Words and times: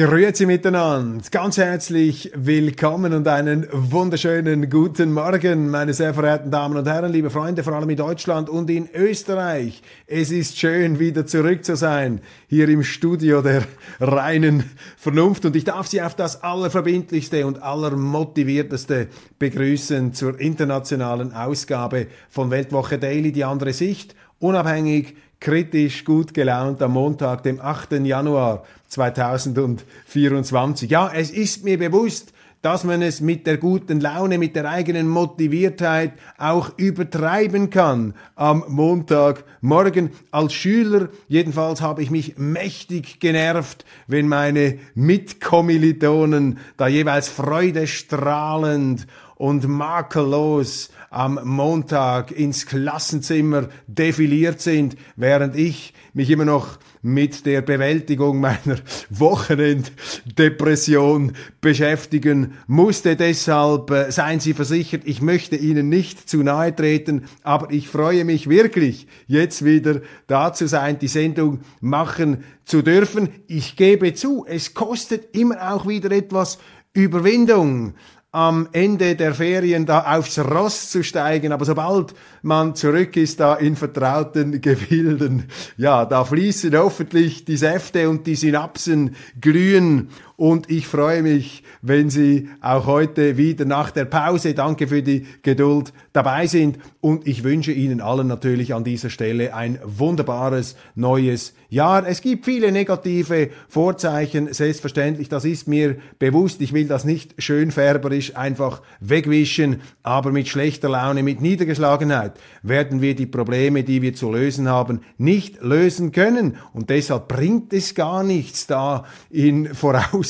Grüezi 0.00 0.46
miteinander, 0.46 1.22
ganz 1.30 1.58
herzlich 1.58 2.32
willkommen 2.34 3.12
und 3.12 3.28
einen 3.28 3.66
wunderschönen 3.70 4.70
guten 4.70 5.12
Morgen, 5.12 5.68
meine 5.68 5.92
sehr 5.92 6.14
verehrten 6.14 6.50
Damen 6.50 6.78
und 6.78 6.88
Herren, 6.88 7.12
liebe 7.12 7.28
Freunde, 7.28 7.62
vor 7.62 7.74
allem 7.74 7.90
in 7.90 7.98
Deutschland 7.98 8.48
und 8.48 8.70
in 8.70 8.88
Österreich. 8.94 9.82
Es 10.06 10.30
ist 10.30 10.56
schön, 10.56 10.98
wieder 10.98 11.26
zurück 11.26 11.66
zu 11.66 11.76
sein, 11.76 12.22
hier 12.48 12.70
im 12.70 12.82
Studio 12.82 13.42
der 13.42 13.64
reinen 14.00 14.64
Vernunft 14.96 15.44
und 15.44 15.54
ich 15.54 15.64
darf 15.64 15.86
Sie 15.86 16.00
auf 16.00 16.14
das 16.14 16.42
allerverbindlichste 16.42 17.46
und 17.46 17.62
allermotivierteste 17.62 19.08
begrüßen 19.38 20.14
zur 20.14 20.40
internationalen 20.40 21.34
Ausgabe 21.34 22.06
von 22.30 22.50
Weltwoche 22.50 22.98
Daily, 22.98 23.32
die 23.32 23.44
andere 23.44 23.74
Sicht, 23.74 24.14
unabhängig, 24.38 25.14
kritisch, 25.40 26.04
gut 26.04 26.32
gelaunt 26.32 26.80
am 26.82 26.92
Montag, 26.92 27.42
dem 27.42 27.60
8. 27.60 27.92
Januar 28.04 28.64
2024. 28.90 30.90
Ja, 30.90 31.10
es 31.12 31.30
ist 31.30 31.64
mir 31.64 31.78
bewusst, 31.78 32.32
dass 32.62 32.84
man 32.84 33.00
es 33.00 33.22
mit 33.22 33.46
der 33.46 33.56
guten 33.56 34.00
Laune, 34.00 34.36
mit 34.36 34.54
der 34.54 34.68
eigenen 34.68 35.08
Motiviertheit 35.08 36.12
auch 36.36 36.72
übertreiben 36.76 37.70
kann 37.70 38.14
am 38.34 38.64
Montagmorgen. 38.68 40.10
Als 40.30 40.52
Schüler 40.52 41.08
jedenfalls 41.28 41.80
habe 41.80 42.02
ich 42.02 42.10
mich 42.10 42.36
mächtig 42.36 43.18
genervt, 43.18 43.86
wenn 44.06 44.28
meine 44.28 44.78
Mitkommilitonen 44.94 46.58
da 46.76 46.86
jeweils 46.86 47.28
freudestrahlend 47.28 49.06
und 49.36 49.66
makellos 49.66 50.90
am 51.10 51.38
Montag 51.42 52.30
ins 52.30 52.64
Klassenzimmer 52.66 53.68
defiliert 53.88 54.60
sind, 54.60 54.94
während 55.16 55.56
ich 55.56 55.92
mich 56.14 56.30
immer 56.30 56.44
noch 56.44 56.78
mit 57.02 57.46
der 57.46 57.62
Bewältigung 57.62 58.38
meiner 58.38 58.76
Wochenenddepression 59.10 61.32
beschäftigen 61.60 62.52
musste. 62.68 63.16
Deshalb 63.16 63.90
äh, 63.90 64.12
seien 64.12 64.38
Sie 64.38 64.54
versichert, 64.54 65.02
ich 65.04 65.20
möchte 65.20 65.56
Ihnen 65.56 65.88
nicht 65.88 66.30
zu 66.30 66.44
nahe 66.44 66.76
treten, 66.76 67.24
aber 67.42 67.72
ich 67.72 67.88
freue 67.88 68.24
mich 68.24 68.48
wirklich, 68.48 69.08
jetzt 69.26 69.64
wieder 69.64 70.02
da 70.28 70.52
zu 70.52 70.68
sein, 70.68 71.00
die 71.00 71.08
Sendung 71.08 71.62
machen 71.80 72.44
zu 72.64 72.82
dürfen. 72.82 73.30
Ich 73.48 73.74
gebe 73.74 74.14
zu, 74.14 74.46
es 74.46 74.74
kostet 74.74 75.34
immer 75.36 75.72
auch 75.72 75.88
wieder 75.88 76.12
etwas 76.12 76.60
Überwindung 76.92 77.94
am 78.32 78.68
Ende 78.70 79.16
der 79.16 79.34
Ferien 79.34 79.86
da 79.86 80.16
aufs 80.16 80.38
Ross 80.38 80.90
zu 80.90 81.02
steigen, 81.02 81.50
aber 81.50 81.64
sobald 81.64 82.14
man 82.42 82.76
zurück 82.76 83.16
ist 83.16 83.40
da 83.40 83.54
in 83.56 83.74
vertrauten 83.74 84.60
Gefilden, 84.60 85.46
ja, 85.76 86.04
da 86.04 86.24
fließen 86.24 86.76
hoffentlich 86.78 87.44
die 87.44 87.56
Säfte 87.56 88.08
und 88.08 88.26
die 88.28 88.36
Synapsen 88.36 89.16
glühen 89.40 90.10
und 90.40 90.70
ich 90.70 90.86
freue 90.86 91.22
mich, 91.22 91.62
wenn 91.82 92.08
Sie 92.08 92.48
auch 92.62 92.86
heute 92.86 93.36
wieder 93.36 93.66
nach 93.66 93.90
der 93.90 94.06
Pause, 94.06 94.54
danke 94.54 94.88
für 94.88 95.02
die 95.02 95.26
Geduld, 95.42 95.92
dabei 96.14 96.46
sind 96.46 96.78
und 97.02 97.26
ich 97.26 97.44
wünsche 97.44 97.72
Ihnen 97.72 98.00
allen 98.00 98.26
natürlich 98.26 98.72
an 98.72 98.82
dieser 98.82 99.10
Stelle 99.10 99.54
ein 99.54 99.78
wunderbares 99.84 100.76
neues 100.94 101.52
Jahr. 101.68 102.06
Es 102.06 102.22
gibt 102.22 102.46
viele 102.46 102.72
negative 102.72 103.50
Vorzeichen, 103.68 104.50
selbstverständlich, 104.52 105.28
das 105.28 105.44
ist 105.44 105.68
mir 105.68 105.96
bewusst. 106.18 106.62
Ich 106.62 106.72
will 106.72 106.88
das 106.88 107.04
nicht 107.04 107.34
schönfärberisch 107.36 108.34
einfach 108.34 108.80
wegwischen, 109.00 109.82
aber 110.02 110.32
mit 110.32 110.48
schlechter 110.48 110.88
Laune, 110.88 111.22
mit 111.22 111.42
Niedergeschlagenheit 111.42 112.32
werden 112.62 113.02
wir 113.02 113.14
die 113.14 113.26
Probleme, 113.26 113.84
die 113.84 114.00
wir 114.00 114.14
zu 114.14 114.32
lösen 114.32 114.70
haben, 114.70 115.00
nicht 115.18 115.60
lösen 115.60 116.12
können 116.12 116.56
und 116.72 116.88
deshalb 116.88 117.28
bringt 117.28 117.74
es 117.74 117.94
gar 117.94 118.24
nichts 118.24 118.66
da 118.66 119.04
in 119.28 119.74
voraus 119.74 120.29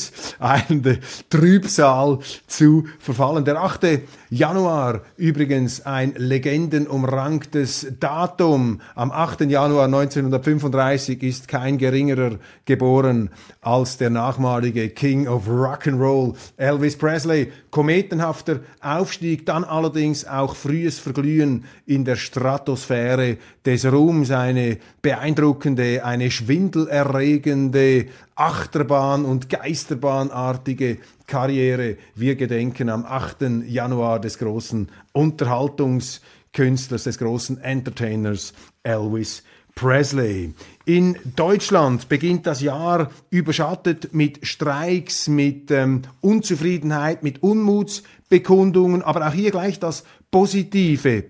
Trübsal 1.29 2.19
zu 2.47 2.87
verfallen. 2.99 3.45
Der 3.45 3.61
8. 3.61 3.81
Januar 4.33 5.01
übrigens 5.17 5.85
ein 5.85 6.13
legendenumranktes 6.15 7.87
Datum. 7.99 8.79
Am 8.95 9.11
8. 9.11 9.41
Januar 9.41 9.87
1935 9.87 11.21
ist 11.21 11.49
kein 11.49 11.77
geringerer 11.77 12.37
geboren 12.63 13.29
als 13.59 13.97
der 13.97 14.09
nachmalige 14.09 14.87
King 14.87 15.27
of 15.27 15.49
Rock'n'Roll 15.49 16.33
Elvis 16.55 16.97
Presley. 16.97 17.51
Kometenhafter 17.71 18.61
Aufstieg, 18.79 19.45
dann 19.45 19.65
allerdings 19.65 20.25
auch 20.25 20.55
frühes 20.55 20.97
Verglühen 20.97 21.65
in 21.85 22.05
der 22.05 22.15
Stratosphäre 22.15 23.35
des 23.65 23.85
Ruhms, 23.85 24.31
eine 24.31 24.77
beeindruckende, 25.01 26.05
eine 26.05 26.31
schwindelerregende 26.31 28.05
Achterbahn- 28.37 29.25
und 29.25 29.49
Geisterbahnartige 29.49 30.99
Karriere. 31.31 31.95
Wir 32.13 32.35
gedenken 32.35 32.89
am 32.89 33.05
8. 33.05 33.63
Januar 33.65 34.19
des 34.19 34.37
großen 34.37 34.89
Unterhaltungskünstlers, 35.13 37.05
des 37.05 37.17
großen 37.19 37.57
Entertainers 37.61 38.51
Elvis 38.83 39.41
Presley. 39.73 40.53
In 40.83 41.15
Deutschland 41.37 42.09
beginnt 42.09 42.47
das 42.47 42.59
Jahr 42.59 43.11
überschattet 43.29 44.13
mit 44.13 44.45
Streiks, 44.45 45.29
mit 45.29 45.71
ähm, 45.71 46.01
Unzufriedenheit, 46.19 47.23
mit 47.23 47.41
Unmutsbekundungen, 47.41 49.01
aber 49.01 49.25
auch 49.25 49.33
hier 49.33 49.51
gleich 49.51 49.79
das 49.79 50.03
Positive. 50.31 51.23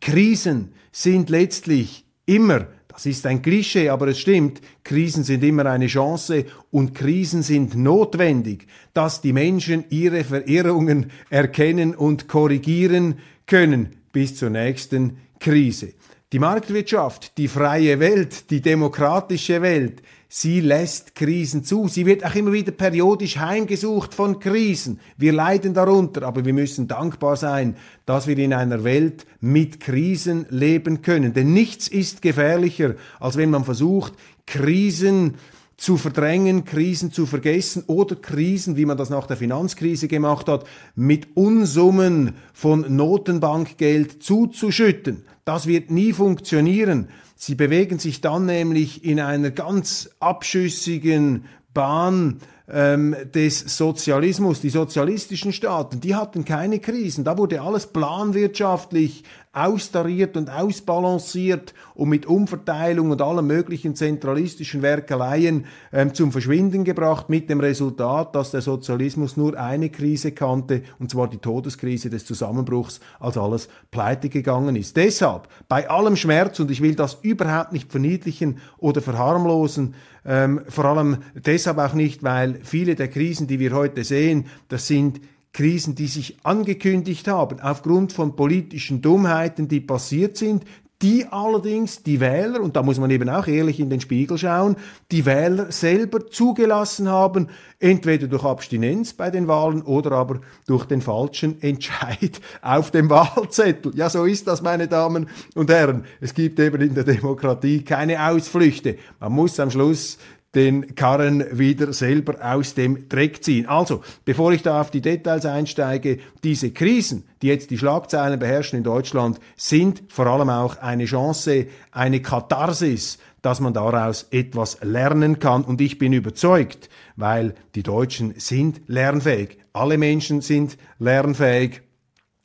Krisen 0.00 0.74
sind 0.92 1.28
letztlich 1.28 2.04
immer 2.24 2.68
das 2.94 3.06
ist 3.06 3.26
ein 3.26 3.42
Klischee, 3.42 3.88
aber 3.88 4.06
es 4.06 4.20
stimmt, 4.20 4.60
Krisen 4.84 5.24
sind 5.24 5.42
immer 5.42 5.66
eine 5.66 5.88
Chance 5.88 6.44
und 6.70 6.94
Krisen 6.94 7.42
sind 7.42 7.74
notwendig, 7.74 8.68
dass 8.92 9.20
die 9.20 9.32
Menschen 9.32 9.84
ihre 9.90 10.22
Verirrungen 10.22 11.10
erkennen 11.28 11.96
und 11.96 12.28
korrigieren 12.28 13.18
können 13.46 13.96
bis 14.12 14.36
zur 14.36 14.50
nächsten 14.50 15.18
Krise. 15.40 15.94
Die 16.32 16.38
Marktwirtschaft, 16.38 17.36
die 17.36 17.48
freie 17.48 17.98
Welt, 17.98 18.50
die 18.50 18.60
demokratische 18.60 19.60
Welt, 19.60 20.00
sie 20.36 20.58
lässt 20.60 21.14
Krisen 21.14 21.62
zu. 21.62 21.86
Sie 21.86 22.06
wird 22.06 22.26
auch 22.26 22.34
immer 22.34 22.52
wieder 22.52 22.72
periodisch 22.72 23.36
heimgesucht 23.36 24.14
von 24.14 24.40
Krisen. 24.40 24.98
Wir 25.16 25.32
leiden 25.32 25.74
darunter, 25.74 26.24
aber 26.24 26.44
wir 26.44 26.52
müssen 26.52 26.88
dankbar 26.88 27.36
sein, 27.36 27.76
dass 28.04 28.26
wir 28.26 28.36
in 28.38 28.52
einer 28.52 28.82
Welt 28.82 29.26
mit 29.40 29.78
Krisen 29.78 30.44
leben 30.50 31.02
können. 31.02 31.34
Denn 31.34 31.52
nichts 31.52 31.86
ist 31.86 32.20
gefährlicher, 32.20 32.96
als 33.20 33.36
wenn 33.36 33.50
man 33.50 33.64
versucht, 33.64 34.14
Krisen 34.44 35.34
zu 35.76 35.96
verdrängen, 35.96 36.64
Krisen 36.64 37.12
zu 37.12 37.26
vergessen 37.26 37.84
oder 37.86 38.16
Krisen, 38.16 38.76
wie 38.76 38.86
man 38.86 38.96
das 38.96 39.10
nach 39.10 39.26
der 39.26 39.36
Finanzkrise 39.36 40.08
gemacht 40.08 40.48
hat, 40.48 40.66
mit 40.94 41.36
Unsummen 41.36 42.34
von 42.52 42.96
Notenbankgeld 42.96 44.22
zuzuschütten. 44.22 45.24
Das 45.44 45.66
wird 45.66 45.90
nie 45.90 46.12
funktionieren. 46.12 47.08
Sie 47.36 47.54
bewegen 47.54 47.98
sich 47.98 48.20
dann 48.20 48.46
nämlich 48.46 49.04
in 49.04 49.20
einer 49.20 49.50
ganz 49.50 50.10
abschüssigen 50.20 51.44
Bahn 51.74 52.38
ähm, 52.68 53.14
des 53.34 53.60
Sozialismus. 53.76 54.60
Die 54.60 54.70
sozialistischen 54.70 55.52
Staaten, 55.52 56.00
die 56.00 56.14
hatten 56.14 56.44
keine 56.44 56.78
Krisen. 56.78 57.24
Da 57.24 57.36
wurde 57.36 57.60
alles 57.60 57.86
planwirtschaftlich 57.86 59.24
austariert 59.54 60.36
und 60.36 60.50
ausbalanciert 60.50 61.74
und 61.94 62.08
mit 62.08 62.26
Umverteilung 62.26 63.12
und 63.12 63.22
allen 63.22 63.46
möglichen 63.46 63.94
zentralistischen 63.94 64.82
Werkeleien 64.82 65.66
ähm, 65.92 66.12
zum 66.12 66.32
Verschwinden 66.32 66.82
gebracht, 66.82 67.28
mit 67.28 67.48
dem 67.48 67.60
Resultat, 67.60 68.34
dass 68.34 68.50
der 68.50 68.62
Sozialismus 68.62 69.36
nur 69.36 69.56
eine 69.56 69.90
Krise 69.90 70.32
kannte, 70.32 70.82
und 70.98 71.10
zwar 71.10 71.28
die 71.28 71.38
Todeskrise 71.38 72.10
des 72.10 72.24
Zusammenbruchs, 72.24 72.98
als 73.20 73.38
alles 73.38 73.68
pleite 73.92 74.28
gegangen 74.28 74.74
ist. 74.74 74.96
Deshalb, 74.96 75.48
bei 75.68 75.88
allem 75.88 76.16
Schmerz, 76.16 76.58
und 76.58 76.70
ich 76.72 76.80
will 76.80 76.96
das 76.96 77.18
überhaupt 77.22 77.72
nicht 77.72 77.92
verniedlichen 77.92 78.58
oder 78.78 79.02
verharmlosen, 79.02 79.94
ähm, 80.26 80.62
vor 80.68 80.86
allem 80.86 81.18
deshalb 81.34 81.78
auch 81.78 81.92
nicht, 81.92 82.22
weil 82.22 82.53
viele 82.62 82.94
der 82.94 83.08
Krisen, 83.08 83.46
die 83.46 83.58
wir 83.58 83.72
heute 83.72 84.04
sehen, 84.04 84.46
das 84.68 84.86
sind 84.86 85.20
Krisen, 85.52 85.94
die 85.94 86.08
sich 86.08 86.36
angekündigt 86.42 87.28
haben, 87.28 87.60
aufgrund 87.60 88.12
von 88.12 88.34
politischen 88.34 89.02
Dummheiten, 89.02 89.68
die 89.68 89.80
passiert 89.80 90.36
sind, 90.36 90.64
die 91.02 91.26
allerdings 91.26 92.02
die 92.02 92.18
Wähler, 92.18 92.60
und 92.60 92.76
da 92.76 92.82
muss 92.82 92.98
man 92.98 93.10
eben 93.10 93.28
auch 93.28 93.46
ehrlich 93.46 93.78
in 93.78 93.90
den 93.90 94.00
Spiegel 94.00 94.38
schauen, 94.38 94.76
die 95.10 95.26
Wähler 95.26 95.70
selber 95.70 96.28
zugelassen 96.28 97.08
haben, 97.08 97.48
entweder 97.78 98.26
durch 98.26 98.44
Abstinenz 98.44 99.12
bei 99.12 99.30
den 99.30 99.46
Wahlen 99.46 99.82
oder 99.82 100.12
aber 100.12 100.40
durch 100.66 100.86
den 100.86 101.02
falschen 101.02 101.60
Entscheid 101.62 102.40
auf 102.62 102.90
dem 102.90 103.10
Wahlzettel. 103.10 103.92
Ja, 103.94 104.08
so 104.08 104.24
ist 104.24 104.46
das, 104.46 104.62
meine 104.62 104.88
Damen 104.88 105.28
und 105.54 105.68
Herren. 105.68 106.04
Es 106.20 106.32
gibt 106.32 106.58
eben 106.58 106.80
in 106.80 106.94
der 106.94 107.04
Demokratie 107.04 107.82
keine 107.82 108.26
Ausflüchte. 108.26 108.96
Man 109.20 109.32
muss 109.32 109.60
am 109.60 109.70
Schluss 109.70 110.16
den 110.54 110.94
Karren 110.94 111.44
wieder 111.58 111.92
selber 111.92 112.36
aus 112.40 112.74
dem 112.74 113.08
Dreck 113.08 113.42
ziehen. 113.42 113.66
Also, 113.66 114.02
bevor 114.24 114.52
ich 114.52 114.62
da 114.62 114.80
auf 114.80 114.90
die 114.90 115.00
Details 115.00 115.46
einsteige, 115.46 116.18
diese 116.42 116.70
Krisen, 116.70 117.24
die 117.42 117.48
jetzt 117.48 117.70
die 117.70 117.78
Schlagzeilen 117.78 118.38
beherrschen 118.38 118.78
in 118.78 118.84
Deutschland, 118.84 119.40
sind 119.56 120.02
vor 120.08 120.26
allem 120.26 120.48
auch 120.48 120.76
eine 120.78 121.06
Chance, 121.06 121.66
eine 121.90 122.22
Katharsis, 122.22 123.18
dass 123.42 123.60
man 123.60 123.74
daraus 123.74 124.26
etwas 124.30 124.78
lernen 124.82 125.38
kann. 125.38 125.64
Und 125.64 125.80
ich 125.80 125.98
bin 125.98 126.12
überzeugt, 126.12 126.88
weil 127.16 127.54
die 127.74 127.82
Deutschen 127.82 128.34
sind 128.38 128.82
lernfähig. 128.86 129.58
Alle 129.72 129.98
Menschen 129.98 130.40
sind 130.40 130.78
lernfähig. 130.98 131.82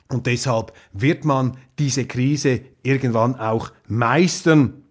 Und 0.10 0.26
deshalb 0.26 0.74
wird 0.92 1.24
man 1.24 1.58
diese 1.78 2.06
Krise 2.06 2.62
irgendwann 2.84 3.36
auch 3.36 3.72
meistern. 3.88 4.84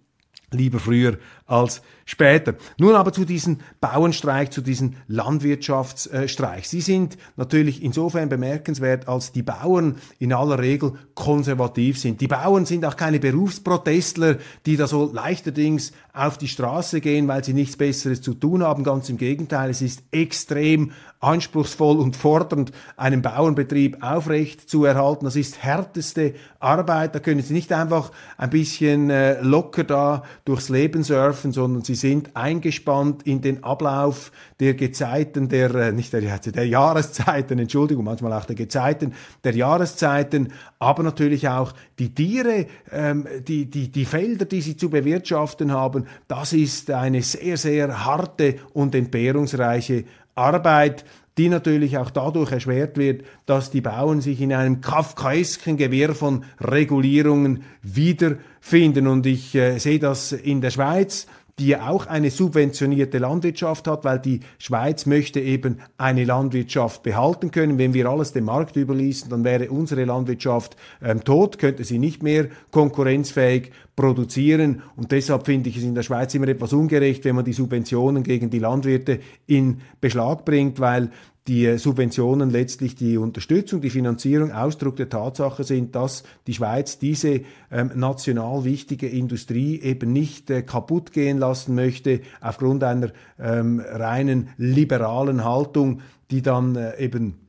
Lieber 0.51 0.79
früher 0.79 1.19
als 1.49 1.83
später. 2.05 2.55
Nun 2.79 2.95
aber 2.95 3.13
zu 3.13 3.25
diesem 3.25 3.59
Bauernstreik, 3.81 4.53
zu 4.53 4.61
diesem 4.63 4.95
Landwirtschaftsstreik. 5.09 6.65
Sie 6.65 6.81
sind 6.81 7.19
natürlich 7.37 7.83
insofern 7.83 8.29
bemerkenswert, 8.29 9.09
als 9.09 9.33
die 9.33 9.43
Bauern 9.43 9.97
in 10.19 10.33
aller 10.33 10.59
Regel 10.59 10.93
konservativ 11.15 11.99
sind. 11.99 12.21
Die 12.21 12.29
Bauern 12.29 12.65
sind 12.65 12.85
auch 12.85 12.97
keine 12.97 13.19
Berufsprotestler, 13.19 14.37
die 14.65 14.77
da 14.77 14.87
so 14.87 15.11
leichterdings 15.13 15.93
auf 16.13 16.39
die 16.39 16.49
Straße 16.49 17.01
gehen, 17.01 17.29
weil 17.29 17.45
sie 17.45 17.55
nichts 17.55 17.77
Besseres 17.77 18.23
zu 18.23 18.35
tun 18.35 18.63
haben. 18.63 18.85
Ganz 18.85 19.09
im 19.09 19.19
Gegenteil, 19.19 19.71
es 19.71 19.83
ist 19.83 20.03
extrem 20.11 20.93
anspruchsvoll 21.21 21.99
und 21.99 22.17
fordernd, 22.17 22.73
einen 22.97 23.23
Bauernbetrieb 23.23 24.03
aufrecht 24.03 24.69
zu 24.69 24.85
erhalten. 24.85 25.25
Das 25.25 25.37
ist 25.37 25.63
härteste 25.63 26.35
Arbeit. 26.61 27.15
Da 27.15 27.19
können 27.21 27.43
Sie 27.43 27.55
nicht 27.55 27.73
einfach 27.73 28.13
ein 28.37 28.51
bisschen 28.51 29.11
äh, 29.11 29.41
locker 29.43 29.85
da 29.85 30.23
durchs 30.45 30.69
Leben 30.69 31.03
surfen, 31.03 31.38
sondern 31.41 31.83
Sie 31.85 31.95
sind 31.95 32.37
eingespannt 32.37 33.23
in 33.25 33.41
den 33.41 33.65
Ablauf 33.65 34.33
der 34.61 34.75
Gezeiten, 34.75 35.49
der, 35.49 35.75
äh, 35.75 35.93
nicht 35.93 36.13
der, 36.13 36.21
der 36.21 36.67
Jahreszeiten, 36.67 37.59
Entschuldigung, 37.59 38.05
manchmal 38.05 38.33
auch 38.33 38.45
der 38.45 38.57
Gezeiten, 38.57 39.15
der 39.45 39.55
Jahreszeiten, 39.55 40.53
aber 40.79 41.03
natürlich 41.03 41.49
auch 41.49 41.73
die 41.99 42.15
Tiere, 42.15 42.67
ähm, 42.93 43.27
die, 43.47 43.67
die, 43.67 43.91
die 43.91 44.05
Felder, 44.05 44.45
die 44.45 44.61
sie 44.61 44.77
zu 44.77 44.91
bewirtschaften 44.91 45.73
haben, 45.73 46.07
das 46.27 46.53
ist 46.53 46.91
eine 46.91 47.23
sehr, 47.23 47.57
sehr 47.57 48.05
harte 48.05 48.57
und 48.73 48.95
entbehrungsreiche 48.95 50.05
Arbeit, 50.35 51.05
die 51.39 51.49
natürlich 51.49 51.97
auch 51.97 52.11
dadurch 52.11 52.53
erschwert 52.53 52.99
wird, 52.99 53.25
dass 53.47 53.71
die 53.71 53.81
Bauern 53.81 54.21
sich 54.21 54.41
in 54.41 54.53
einem 54.53 54.81
kafkaesken 54.81 55.77
Gewirr 55.77 56.15
von 56.15 56.45
Regulierungen 56.61 57.63
wiederfinden. 57.81 59.07
Und 59.07 59.25
ich 59.25 59.55
äh, 59.55 59.79
sehe 59.79 59.99
das 59.99 60.33
in 60.33 60.61
der 60.61 60.71
Schweiz 60.71 61.27
die 61.59 61.77
auch 61.77 62.07
eine 62.07 62.31
subventionierte 62.31 63.19
Landwirtschaft 63.19 63.89
hat, 63.89 64.05
weil 64.05 64.21
die 64.21 64.41
Schweiz 64.59 65.07
möchte 65.07 65.41
eben 65.41 65.81
eine 65.97 66.25
Landwirtschaft 66.25 67.03
behalten 67.03 67.51
können. 67.51 67.79
Wenn 67.79 67.95
wir 67.95 68.07
alles 68.07 68.33
dem 68.33 68.45
Markt 68.45 68.77
überließen, 68.77 69.29
dann 69.29 69.45
wäre 69.45 69.71
unsere 69.71 70.05
Landwirtschaft 70.05 70.77
ähm, 71.03 71.25
tot, 71.25 71.59
könnte 71.59 71.85
sie 71.85 71.99
nicht 71.99 72.23
mehr 72.23 72.49
konkurrenzfähig 72.71 73.73
produzieren. 73.99 74.83
Und 74.95 75.11
deshalb 75.11 75.47
finde 75.47 75.71
ich 75.71 75.77
es 75.77 75.83
in 75.83 75.97
der 75.97 76.05
Schweiz 76.05 76.33
immer 76.33 76.47
etwas 76.47 76.73
ungerecht, 76.73 77.25
wenn 77.25 77.35
man 77.35 77.45
die 77.45 77.53
Subventionen 77.53 78.23
gegen 78.23 78.49
die 78.49 78.61
Landwirte 78.61 79.19
in 79.49 79.81
Beschlag 80.01 80.45
bringt, 80.45 80.79
weil 80.79 81.11
die 81.49 81.79
Subventionen 81.79 82.51
letztlich 82.51 82.95
die 82.95 83.19
Unterstützung, 83.19 83.81
die 83.81 83.91
Finanzierung 83.91 84.53
Ausdruck 84.53 84.95
der 84.95 85.09
Tatsache 85.09 85.65
sind, 85.65 85.97
dass 85.97 86.23
die 86.47 86.55
Schweiz 86.55 87.01
diese 87.01 87.41
ähm, 87.73 87.91
national 87.97 88.63
wichtige 88.63 89.09
Industrie 89.09 89.81
eben 89.81 90.13
nicht 90.13 90.49
äh, 90.49 90.63
kaputt 90.63 91.13
gehen 91.13 91.39
lassen 91.39 91.75
möchte 91.75 92.21
aufgrund 92.41 92.85
einer 92.85 93.11
ähm, 93.41 93.81
reinen 93.81 94.51
liberalen 94.59 95.45
Haltung, 95.45 96.03
die 96.31 96.43
dann 96.43 96.77
äh, 96.77 97.03
eben 97.03 97.48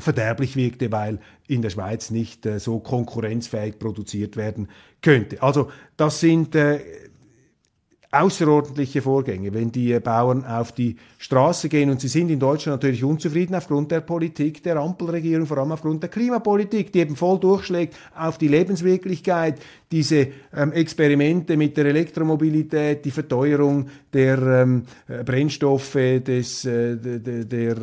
verderblich 0.00 0.56
wirkte, 0.56 0.90
weil 0.92 1.18
in 1.48 1.62
der 1.62 1.70
Schweiz 1.70 2.10
nicht 2.10 2.46
äh, 2.46 2.58
so 2.58 2.80
konkurrenzfähig 2.80 3.78
produziert 3.78 4.36
werden 4.36 4.68
könnte. 5.02 5.42
Also 5.42 5.70
das 5.96 6.20
sind 6.20 6.54
äh, 6.54 6.80
außerordentliche 8.12 9.02
Vorgänge, 9.02 9.54
wenn 9.54 9.70
die 9.70 9.98
Bauern 10.00 10.44
auf 10.44 10.72
die 10.72 10.96
Straße 11.18 11.68
gehen. 11.68 11.90
Und 11.90 12.00
sie 12.00 12.08
sind 12.08 12.28
in 12.28 12.40
Deutschland 12.40 12.82
natürlich 12.82 13.04
unzufrieden 13.04 13.54
aufgrund 13.54 13.92
der 13.92 14.00
Politik 14.00 14.62
der 14.64 14.76
Ampelregierung, 14.76 15.46
vor 15.46 15.58
allem 15.58 15.70
aufgrund 15.70 16.02
der 16.02 16.10
Klimapolitik, 16.10 16.92
die 16.92 17.00
eben 17.00 17.14
voll 17.14 17.38
durchschlägt 17.38 17.94
auf 18.16 18.36
die 18.36 18.48
Lebenswirklichkeit. 18.48 19.60
Diese 19.92 20.28
ähm, 20.56 20.72
Experimente 20.72 21.56
mit 21.56 21.76
der 21.76 21.86
Elektromobilität, 21.86 23.04
die 23.04 23.12
Verteuerung 23.12 23.88
der 24.12 24.38
ähm, 24.38 24.82
Brennstoffe, 25.24 25.92
des, 25.94 26.64
äh, 26.64 26.96
der, 26.96 27.44
der, 27.44 27.76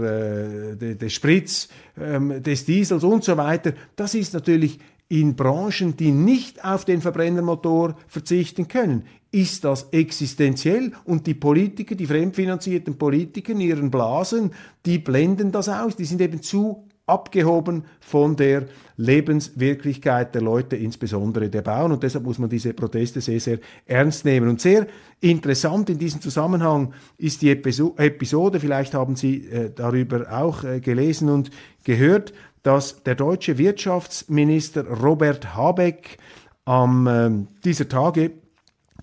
äh, 0.81 0.95
des 0.95 1.13
Spritz, 1.13 1.69
ähm, 1.99 2.43
des 2.43 2.65
Diesels 2.65 3.03
und 3.03 3.23
so 3.23 3.37
weiter, 3.37 3.71
das 3.95 4.13
ist 4.13 4.33
natürlich 4.33 4.77
in 5.09 5.35
Branchen, 5.35 5.95
die 5.95 6.11
nicht 6.11 6.63
auf 6.65 6.83
den 6.83 7.01
Verbrennermotor 7.01 7.95
verzichten 8.07 8.67
können, 8.67 9.03
ist 9.31 9.63
das 9.63 9.87
existenziell 9.91 10.91
und 11.03 11.27
die 11.27 11.33
Politiker, 11.33 11.95
die 11.95 12.05
fremdfinanzierten 12.05 12.97
Politiker 12.97 13.51
in 13.51 13.61
ihren 13.61 13.91
Blasen, 13.91 14.51
die 14.85 14.99
blenden 14.99 15.51
das 15.51 15.69
aus, 15.69 15.95
die 15.95 16.05
sind 16.05 16.21
eben 16.21 16.41
zu 16.41 16.87
abgehoben 17.07 17.85
von 18.01 18.35
der 18.35 18.65
Lebenswirklichkeit 18.97 20.35
der 20.35 20.41
Leute, 20.41 20.75
insbesondere 20.75 21.49
der 21.49 21.61
Bauern. 21.61 21.93
Und 21.93 22.03
deshalb 22.03 22.25
muss 22.25 22.37
man 22.37 22.49
diese 22.49 22.73
Proteste 22.73 23.21
sehr, 23.21 23.39
sehr 23.39 23.59
ernst 23.85 24.25
nehmen. 24.25 24.49
Und 24.49 24.59
sehr 24.59 24.87
interessant 25.21 25.89
in 25.89 25.97
diesem 25.97 26.19
Zusammenhang 26.19 26.93
ist 27.17 27.41
die 27.41 27.49
Episode, 27.49 28.59
vielleicht 28.59 28.93
haben 28.93 29.15
Sie 29.15 29.47
äh, 29.47 29.71
darüber 29.73 30.27
auch 30.31 30.65
äh, 30.65 30.81
gelesen 30.81 31.29
und 31.29 31.49
gehört, 31.85 32.33
dass 32.61 33.01
der 33.03 33.15
deutsche 33.15 33.57
Wirtschaftsminister 33.57 34.85
Robert 34.85 35.55
Habeck 35.55 36.17
am 36.65 37.07
äh, 37.07 37.29
dieser 37.63 37.87
Tage 37.87 38.31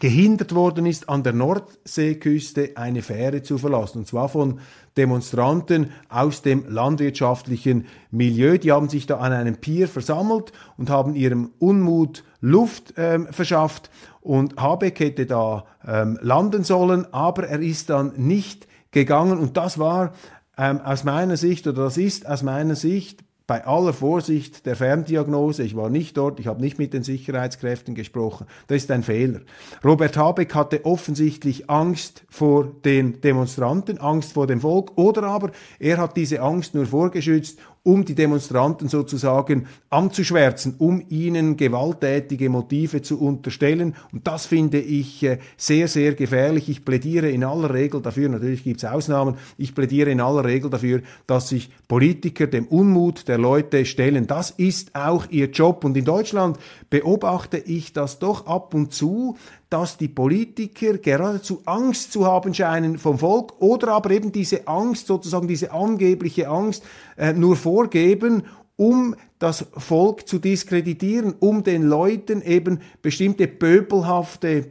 gehindert 0.01 0.55
worden 0.55 0.87
ist, 0.87 1.09
an 1.09 1.23
der 1.23 1.33
Nordseeküste 1.33 2.73
eine 2.77 3.03
Fähre 3.03 3.43
zu 3.43 3.59
verlassen. 3.59 3.99
Und 3.99 4.07
zwar 4.07 4.29
von 4.29 4.61
Demonstranten 4.97 5.91
aus 6.09 6.43
dem 6.43 6.69
landwirtschaftlichen 6.69 7.87
Milieu. 8.11 8.59
Die 8.59 8.73
haben 8.73 8.89
sich 8.89 9.07
da 9.07 9.19
an 9.19 9.33
einem 9.33 9.57
Pier 9.57 9.89
versammelt 9.89 10.53
und 10.77 10.91
haben 10.91 11.15
ihrem 11.15 11.51
Unmut 11.59 12.25
Luft 12.41 12.95
ähm, 12.97 13.29
verschafft. 13.31 13.91
Und 14.21 14.57
Habeck 14.61 15.01
hätte 15.01 15.27
da 15.27 15.65
ähm, 15.87 16.19
landen 16.23 16.65
sollen, 16.65 17.07
aber 17.13 17.49
er 17.49 17.61
ist 17.61 17.91
dann 17.91 18.13
nicht 18.17 18.67
gegangen. 18.91 19.39
Und 19.39 19.57
das 19.57 19.79
war 19.79 20.13
ähm, 20.57 20.81
aus 20.81 21.05
meiner 21.05 21.37
Sicht, 21.37 21.67
oder 21.67 21.85
das 21.85 21.97
ist 21.97 22.27
aus 22.27 22.43
meiner 22.43 22.77
Sicht 22.77 23.24
bei 23.47 23.67
aller 23.67 23.93
Vorsicht 23.93 24.65
der 24.65 24.75
Ferndiagnose, 24.75 25.65
ich 25.65 25.77
war 25.77 25.91
nicht 25.91 26.17
dort, 26.17 26.41
ich 26.41 26.47
habe 26.47 26.63
nicht 26.63 26.79
mit 26.79 26.95
den 26.95 27.03
Sicherheitskräften 27.03 27.95
gesprochen, 27.95 28.47
das 28.69 28.79
ist 28.79 28.91
ein 28.91 29.03
Fehler. 29.03 29.41
Robert 29.85 30.17
Habeck 30.17 30.55
hatte 30.55 30.87
offensichtlich 30.87 31.69
Angst 31.69 32.25
vor 32.31 32.65
den 32.65 33.21
Demonstranten, 33.21 33.99
Angst 33.99 34.33
vor 34.33 34.47
dem 34.47 34.61
Volk, 34.61 34.97
oder 34.97 35.25
aber 35.25 35.51
er 35.79 35.99
hat 35.99 36.17
diese 36.17 36.41
Angst 36.41 36.75
nur 36.75 36.87
vorgeschützt, 36.87 37.59
um 37.85 38.05
die 38.05 38.15
Demonstranten 38.15 38.89
sozusagen 38.89 39.67
anzuschwärzen, 39.91 40.75
um 40.79 41.05
ihnen 41.11 41.59
gewalttätige 41.59 42.49
Motive 42.49 43.03
zu 43.03 43.21
unterstellen. 43.21 43.95
Und 44.11 44.27
das 44.27 44.47
finde 44.47 44.81
ich 44.81 45.23
äh, 45.23 45.39
sehr, 45.59 45.87
sehr 45.87 46.15
gefährlich. 46.15 46.71
Ich 46.71 46.85
plädiere 46.85 47.31
in 47.31 47.45
aller 47.45 47.73
Regel 47.73 48.01
dafür, 48.01 48.31
natürlich 48.31 48.65
gibt 48.65 48.83
es 48.83 48.91
Ausnahmen, 48.91 49.37
ich 49.59 49.75
plädiere 49.75 50.11
in 50.11 50.21
aller 50.21 50.45
Regel 50.45 50.71
dafür, 50.71 51.03
dass 51.27 51.51
sich 51.51 51.71
Politiker 51.87 52.47
dem 52.47 52.67
Unmut 52.67 53.29
der 53.29 53.37
Leute 53.39 53.85
stellen. 53.85 54.27
Das 54.27 54.51
ist 54.51 54.97
auch 54.97 55.27
ihr 55.29 55.51
Job. 55.51 55.85
Und 55.85 55.95
in 55.97 56.07
Deutschland 56.07 56.59
beobachte 56.89 57.59
ich 57.59 57.93
das 57.93 58.19
doch 58.19 58.47
ab 58.47 58.73
und 58.73 58.95
zu, 58.95 59.37
dass 59.75 59.97
die 59.97 60.07
Politiker 60.07 60.99
geradezu 60.99 61.61
Angst 61.65 62.13
zu 62.13 62.25
haben 62.27 62.55
scheinen 62.55 62.97
vom 62.97 63.19
Volk 63.19 63.61
oder 63.61 63.89
aber 63.89 64.13
eben 64.13 64.31
diese 64.31 64.69
Angst, 64.69 65.09
sozusagen 65.09 65.49
diese 65.49 65.73
angebliche 65.73 66.47
Angst, 66.49 66.85
äh, 67.17 67.33
nur 67.33 67.57
vorgeben, 67.57 68.45
um 68.77 69.17
das 69.41 69.67
Volk 69.77 70.29
zu 70.29 70.39
diskreditieren, 70.39 71.35
um 71.41 71.65
den 71.65 71.83
Leuten 71.83 72.41
eben 72.41 72.83
bestimmte 73.03 73.49
pöbelhafte 73.49 74.71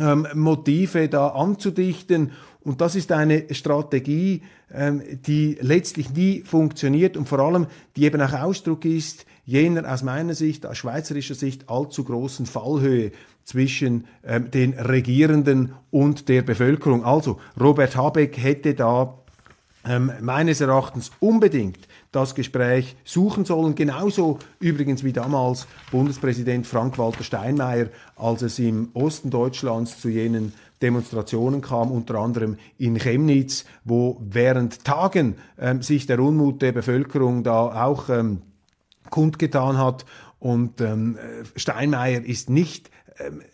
ähm, 0.00 0.26
Motive 0.34 1.08
da 1.08 1.28
anzudichten. 1.28 2.32
Und 2.60 2.80
das 2.80 2.94
ist 2.94 3.12
eine 3.12 3.46
Strategie, 3.52 4.42
ähm, 4.72 5.02
die 5.26 5.56
letztlich 5.60 6.10
nie 6.10 6.42
funktioniert 6.42 7.16
und 7.16 7.28
vor 7.28 7.38
allem 7.38 7.66
die 7.96 8.04
eben 8.04 8.20
auch 8.20 8.32
Ausdruck 8.32 8.84
ist 8.84 9.24
jener 9.46 9.90
aus 9.90 10.02
meiner 10.02 10.34
Sicht, 10.34 10.66
aus 10.66 10.76
schweizerischer 10.76 11.34
Sicht 11.34 11.70
allzu 11.70 12.04
großen 12.04 12.44
Fallhöhe 12.44 13.12
zwischen 13.44 14.04
ähm, 14.22 14.50
den 14.50 14.74
Regierenden 14.74 15.72
und 15.90 16.28
der 16.28 16.42
Bevölkerung. 16.42 17.02
Also 17.02 17.40
Robert 17.58 17.96
Habeck 17.96 18.36
hätte 18.36 18.74
da 18.74 19.14
ähm, 19.86 20.12
meines 20.20 20.60
Erachtens 20.60 21.10
unbedingt 21.20 21.87
das 22.12 22.34
Gespräch 22.34 22.96
suchen 23.04 23.44
sollen. 23.44 23.74
Genauso 23.74 24.38
übrigens 24.60 25.04
wie 25.04 25.12
damals 25.12 25.66
Bundespräsident 25.90 26.66
Frank-Walter 26.66 27.22
Steinmeier, 27.22 27.88
als 28.16 28.42
es 28.42 28.58
im 28.58 28.90
Osten 28.94 29.30
Deutschlands 29.30 30.00
zu 30.00 30.08
jenen 30.08 30.52
Demonstrationen 30.80 31.60
kam, 31.60 31.90
unter 31.90 32.16
anderem 32.16 32.56
in 32.78 32.96
Chemnitz, 32.96 33.64
wo 33.84 34.20
während 34.20 34.84
Tagen 34.84 35.36
ähm, 35.58 35.82
sich 35.82 36.06
der 36.06 36.20
Unmut 36.20 36.62
der 36.62 36.72
Bevölkerung 36.72 37.42
da 37.42 37.84
auch 37.84 38.08
ähm, 38.08 38.42
kundgetan 39.10 39.78
hat. 39.78 40.04
Und 40.38 40.80
ähm, 40.80 41.18
Steinmeier 41.56 42.22
ist 42.24 42.48
nicht 42.48 42.90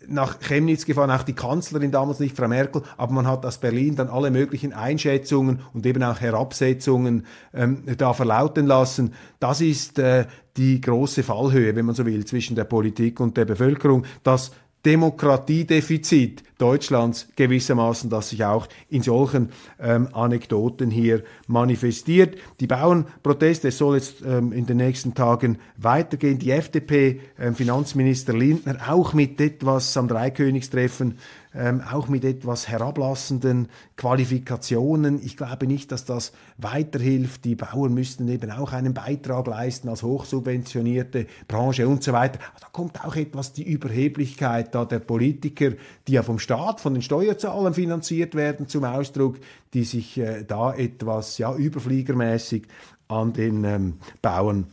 nach 0.07 0.39
Chemnitz 0.39 0.85
gefahren, 0.85 1.11
auch 1.11 1.23
die 1.23 1.33
Kanzlerin 1.33 1.91
damals 1.91 2.19
nicht, 2.19 2.35
Frau 2.35 2.47
Merkel, 2.47 2.83
aber 2.97 3.13
man 3.13 3.27
hat 3.27 3.45
aus 3.45 3.57
Berlin 3.57 3.95
dann 3.95 4.09
alle 4.09 4.31
möglichen 4.31 4.73
Einschätzungen 4.73 5.61
und 5.73 5.85
eben 5.85 6.03
auch 6.03 6.19
Herabsetzungen 6.19 7.25
ähm, 7.53 7.83
da 7.97 8.13
verlauten 8.13 8.65
lassen. 8.67 9.13
Das 9.39 9.61
ist 9.61 9.99
äh, 9.99 10.25
die 10.57 10.81
große 10.81 11.23
Fallhöhe, 11.23 11.75
wenn 11.75 11.85
man 11.85 11.95
so 11.95 12.05
will, 12.05 12.25
zwischen 12.25 12.55
der 12.55 12.63
Politik 12.63 13.19
und 13.19 13.37
der 13.37 13.45
Bevölkerung. 13.45 14.05
Das 14.23 14.51
Demokratiedefizit 14.85 16.43
Deutschlands 16.57 17.27
gewissermaßen, 17.35 18.09
das 18.09 18.29
sich 18.29 18.45
auch 18.45 18.67
in 18.89 19.01
solchen 19.01 19.49
ähm, 19.79 20.07
Anekdoten 20.13 20.89
hier 20.89 21.23
manifestiert. 21.47 22.37
Die 22.59 22.67
Bauernproteste, 22.67 23.67
es 23.69 23.77
soll 23.77 23.97
jetzt 23.97 24.21
ähm, 24.25 24.53
in 24.53 24.65
den 24.65 24.77
nächsten 24.77 25.13
Tagen 25.13 25.57
weitergehen. 25.75 26.39
Die 26.39 26.51
FDP-Finanzminister 26.51 28.33
ähm, 28.33 28.39
Lindner 28.39 28.77
auch 28.89 29.13
mit 29.13 29.41
etwas 29.41 29.97
am 29.97 30.07
Dreikönigstreffen 30.07 31.17
ähm, 31.55 31.81
auch 31.81 32.07
mit 32.07 32.25
etwas 32.25 32.67
herablassenden 32.67 33.69
Qualifikationen. 33.95 35.21
Ich 35.23 35.37
glaube 35.37 35.67
nicht, 35.67 35.91
dass 35.91 36.05
das 36.05 36.33
weiterhilft. 36.57 37.45
Die 37.45 37.55
Bauern 37.55 37.93
müssten 37.93 38.27
eben 38.27 38.51
auch 38.51 38.73
einen 38.73 38.93
Beitrag 38.93 39.47
leisten 39.47 39.89
als 39.89 40.03
hochsubventionierte 40.03 41.27
Branche 41.47 41.87
und 41.87 42.03
so 42.03 42.13
weiter. 42.13 42.39
Da 42.59 42.67
kommt 42.71 43.03
auch 43.03 43.15
etwas 43.15 43.53
die 43.53 43.63
Überheblichkeit 43.63 44.75
da 44.75 44.85
der 44.85 44.99
Politiker, 44.99 45.71
die 46.07 46.13
ja 46.13 46.23
vom 46.23 46.39
Staat, 46.39 46.81
von 46.81 46.93
den 46.93 47.01
Steuerzahlern 47.01 47.73
finanziert 47.73 48.35
werden, 48.35 48.67
zum 48.67 48.83
Ausdruck, 48.83 49.37
die 49.73 49.83
sich 49.83 50.17
äh, 50.17 50.43
da 50.43 50.73
etwas 50.73 51.37
ja 51.37 51.55
überfliegermäßig 51.55 52.67
an 53.07 53.33
den 53.33 53.63
ähm, 53.63 53.93
Bauern 54.21 54.67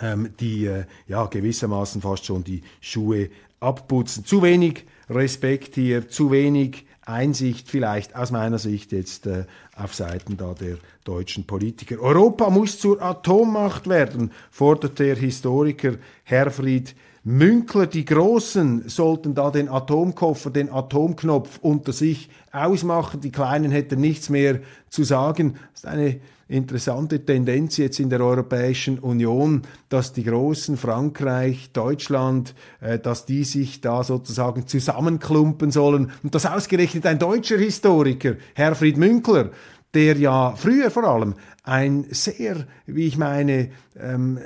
ähm, 0.00 0.30
die 0.40 0.66
äh, 0.66 0.84
ja 1.06 1.26
gewissermaßen 1.26 2.00
fast 2.00 2.26
schon 2.26 2.44
die 2.44 2.62
Schuhe 2.80 3.30
abputzen. 3.60 4.24
Zu 4.24 4.42
wenig 4.42 4.86
Respekt 5.08 5.74
hier, 5.74 6.08
zu 6.08 6.30
wenig 6.30 6.86
Einsicht 7.04 7.68
vielleicht 7.68 8.14
aus 8.14 8.30
meiner 8.30 8.58
Sicht 8.58 8.92
jetzt 8.92 9.26
äh, 9.26 9.44
auf 9.76 9.94
Seiten 9.94 10.36
da 10.36 10.54
der 10.54 10.76
deutschen 11.04 11.44
Politiker. 11.46 12.00
Europa 12.00 12.50
muss 12.50 12.78
zur 12.78 13.02
Atommacht 13.02 13.88
werden, 13.88 14.32
fordert 14.50 14.98
der 14.98 15.16
Historiker 15.16 15.94
Herfried 16.24 16.94
Münkler, 17.22 17.86
die 17.86 18.06
Großen 18.06 18.88
sollten 18.88 19.34
da 19.34 19.50
den 19.50 19.68
Atomkoffer, 19.68 20.50
den 20.50 20.70
Atomknopf 20.70 21.58
unter 21.60 21.92
sich 21.92 22.30
ausmachen, 22.52 23.20
die 23.20 23.30
Kleinen 23.30 23.70
hätten 23.70 24.00
nichts 24.00 24.28
mehr 24.28 24.60
zu 24.88 25.04
sagen. 25.04 25.54
Das 25.72 25.84
ist 25.84 25.86
eine 25.86 26.20
interessante 26.50 27.24
Tendenz 27.24 27.76
jetzt 27.76 28.00
in 28.00 28.10
der 28.10 28.20
Europäischen 28.20 28.98
Union, 28.98 29.62
dass 29.88 30.12
die 30.12 30.24
Großen, 30.24 30.76
Frankreich, 30.76 31.70
Deutschland, 31.72 32.54
äh, 32.80 32.98
dass 32.98 33.24
die 33.24 33.44
sich 33.44 33.80
da 33.80 34.02
sozusagen 34.02 34.66
zusammenklumpen 34.66 35.70
sollen. 35.70 36.10
Und 36.22 36.34
das 36.34 36.46
ausgerechnet 36.46 37.06
ein 37.06 37.18
deutscher 37.18 37.56
Historiker, 37.56 38.34
Herfried 38.54 38.96
Münkler, 38.96 39.50
der 39.94 40.16
ja 40.16 40.54
früher 40.56 40.90
vor 40.90 41.04
allem 41.04 41.34
ein 41.62 42.06
sehr, 42.10 42.66
wie 42.86 43.06
ich 43.06 43.16
meine, 43.16 43.70
ähm, 43.98 44.38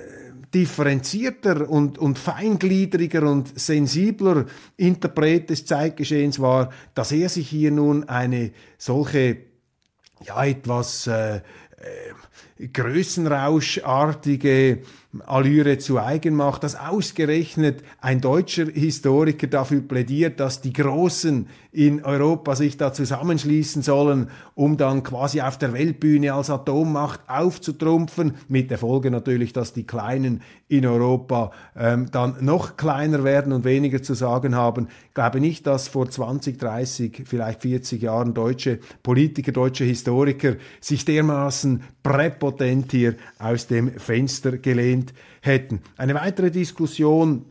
differenzierter 0.54 1.68
und, 1.68 1.98
und 1.98 2.18
feingliedriger 2.18 3.28
und 3.28 3.58
sensibler 3.58 4.46
Interpret 4.76 5.50
des 5.50 5.66
Zeitgeschehens 5.66 6.38
war, 6.40 6.70
dass 6.94 7.12
er 7.12 7.28
sich 7.28 7.48
hier 7.48 7.70
nun 7.70 8.08
eine 8.08 8.52
solche 8.78 9.38
ja 10.24 10.44
etwas 10.44 11.06
äh, 11.06 11.36
äh, 11.36 11.40
größenrauschartige 12.72 14.78
Allüre 15.26 15.78
zu 15.78 16.00
eigen 16.00 16.34
macht, 16.34 16.64
dass 16.64 16.74
ausgerechnet 16.74 17.82
ein 18.00 18.20
deutscher 18.20 18.66
Historiker 18.66 19.46
dafür 19.46 19.80
plädiert, 19.80 20.40
dass 20.40 20.60
die 20.60 20.72
Großen 20.72 21.46
in 21.72 22.04
Europa 22.04 22.56
sich 22.56 22.76
da 22.76 22.92
zusammenschließen 22.92 23.82
sollen, 23.82 24.28
um 24.54 24.76
dann 24.76 25.02
quasi 25.02 25.40
auf 25.40 25.58
der 25.58 25.72
Weltbühne 25.72 26.34
als 26.34 26.50
Atommacht 26.50 27.20
aufzutrumpfen, 27.28 28.34
mit 28.48 28.70
der 28.70 28.78
Folge 28.78 29.10
natürlich, 29.10 29.52
dass 29.52 29.72
die 29.72 29.86
Kleinen 29.86 30.42
in 30.68 30.86
Europa 30.86 31.52
ähm, 31.76 32.10
dann 32.10 32.36
noch 32.40 32.76
kleiner 32.76 33.24
werden 33.24 33.52
und 33.52 33.64
weniger 33.64 34.02
zu 34.02 34.14
sagen 34.14 34.54
haben. 34.54 34.88
Ich 35.08 35.14
glaube 35.14 35.40
nicht, 35.40 35.66
dass 35.66 35.88
vor 35.88 36.08
20, 36.08 36.58
30, 36.58 37.22
vielleicht 37.26 37.62
40 37.62 38.02
Jahren 38.02 38.34
deutsche 38.34 38.78
Politiker, 39.02 39.52
deutsche 39.52 39.84
Historiker 39.84 40.56
sich 40.80 41.04
dermaßen 41.04 41.82
präpotent 42.30 42.92
hier 42.92 43.16
aus 43.38 43.66
dem 43.66 43.98
Fenster 43.98 44.58
gelehnt 44.58 45.12
hätten. 45.40 45.80
Eine 45.96 46.14
weitere 46.14 46.50
Diskussion 46.50 47.44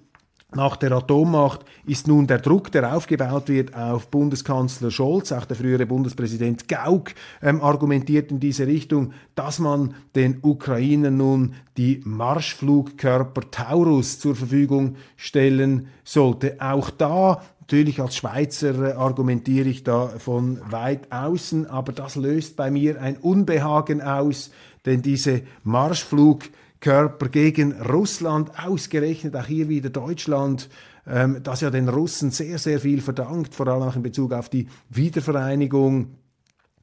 nach 0.55 0.75
der 0.75 0.91
Atommacht 0.91 1.65
ist 1.85 2.07
nun 2.07 2.27
der 2.27 2.37
Druck, 2.37 2.71
der 2.71 2.95
aufgebaut 2.95 3.49
wird 3.49 3.75
auf 3.75 4.09
Bundeskanzler 4.09 4.91
Scholz, 4.91 5.31
auch 5.31 5.45
der 5.45 5.57
frühere 5.57 5.87
Bundespräsident 5.87 6.67
Gauck 6.67 7.13
ähm, 7.41 7.61
argumentiert 7.61 8.29
in 8.31 8.39
diese 8.39 8.67
Richtung, 8.67 9.13
dass 9.33 9.57
man 9.57 9.95
den 10.15 10.39
Ukrainern 10.43 11.17
nun 11.17 11.55
die 11.75 12.01
Marschflugkörper 12.05 13.49
Taurus 13.49 14.19
zur 14.19 14.35
Verfügung 14.35 14.95
stellen 15.17 15.87
sollte. 16.03 16.57
Auch 16.59 16.91
da 16.91 17.41
Natürlich 17.63 18.01
als 18.01 18.15
Schweizer 18.15 18.89
äh, 18.89 18.93
argumentiere 18.93 19.69
ich 19.69 19.83
da 19.83 20.07
von 20.19 20.59
weit 20.69 21.11
außen, 21.11 21.67
aber 21.67 21.93
das 21.93 22.15
löst 22.15 22.55
bei 22.55 22.69
mir 22.69 23.01
ein 23.01 23.17
Unbehagen 23.17 24.01
aus, 24.01 24.51
denn 24.85 25.01
diese 25.01 25.41
Marschflugkörper 25.63 26.57
Körper 26.83 27.29
gegen 27.29 27.71
Russland, 27.81 28.51
ausgerechnet 28.61 29.37
auch 29.37 29.45
hier 29.45 29.69
wieder 29.69 29.89
Deutschland, 29.89 30.69
ähm, 31.07 31.39
das 31.41 31.61
ja 31.61 31.69
den 31.69 31.87
Russen 31.87 32.29
sehr, 32.31 32.57
sehr 32.57 32.81
viel 32.81 32.99
verdankt, 32.99 33.55
vor 33.55 33.69
allem 33.69 33.83
auch 33.83 33.95
in 33.95 34.03
Bezug 34.03 34.33
auf 34.33 34.49
die 34.49 34.67
Wiedervereinigung 34.89 36.09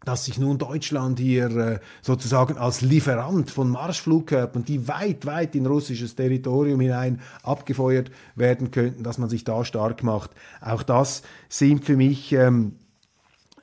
dass 0.04 0.25
sich 0.25 0.38
nun 0.38 0.59
Deutschland 0.59 1.19
hier 1.19 1.57
äh, 1.57 1.78
sozusagen 2.00 2.57
als 2.57 2.80
Lieferant 2.80 3.50
von 3.50 3.69
Marschflugkörpern, 3.69 4.64
die 4.64 4.88
weit, 4.88 5.26
weit 5.26 5.54
in 5.54 5.66
russisches 5.66 6.14
Territorium 6.14 6.80
hinein 6.80 7.21
abgefeuert 7.42 8.11
werden 8.35 8.71
könnten, 8.71 9.02
dass 9.02 9.19
man 9.19 9.28
sich 9.28 9.45
da 9.45 9.64
stark 9.64 10.02
macht. 10.02 10.30
Auch 10.61 10.83
das 10.83 11.23
sind 11.49 11.85
für 11.85 11.97
mich 11.97 12.33
ähm, 12.33 12.76